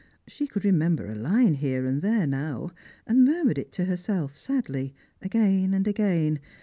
[0.25, 2.71] She could remember a line here and there now,
[3.05, 6.39] and mur mured it to herself sadly, again and again.